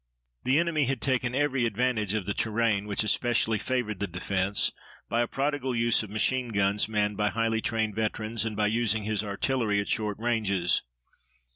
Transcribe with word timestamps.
The 0.45 0.57
enemy 0.57 0.85
had 0.85 0.99
taken 0.99 1.35
every 1.35 1.67
advantage 1.67 2.15
of 2.15 2.25
the 2.25 2.33
terrain, 2.33 2.87
which 2.87 3.03
especially 3.03 3.59
favored 3.59 3.99
the 3.99 4.07
defense, 4.07 4.71
by 5.09 5.21
a 5.21 5.27
prodigal 5.27 5.75
use 5.75 6.01
of 6.01 6.09
machine 6.09 6.47
guns 6.49 6.89
manned 6.89 7.17
by 7.17 7.29
highly 7.29 7.61
trained 7.61 7.93
veterans 7.93 8.43
and 8.43 8.55
by 8.55 8.65
using 8.65 9.03
his 9.03 9.23
artillery 9.23 9.79
at 9.79 9.89
short 9.91 10.17
ranges. 10.17 10.81